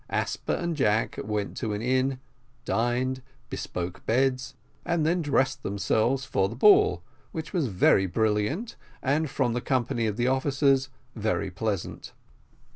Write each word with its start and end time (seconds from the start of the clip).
Asper 0.09 0.53
and 0.53 0.75
Jack 0.75 1.19
went 1.23 1.55
to 1.57 1.73
an 1.73 1.83
inn, 1.83 2.19
dined, 2.65 3.21
bespoke 3.51 4.03
beds, 4.07 4.55
and 4.83 5.05
then 5.05 5.21
dressed 5.21 5.61
themselves 5.61 6.25
for 6.25 6.49
the 6.49 6.55
ball, 6.55 7.03
which 7.31 7.53
was 7.53 7.67
very 7.67 8.07
brilliant, 8.07 8.77
and, 9.03 9.29
from 9.29 9.53
the 9.53 9.61
company 9.61 10.07
of 10.07 10.17
the 10.17 10.25
officers, 10.25 10.89
very 11.15 11.51
pleasant. 11.51 12.13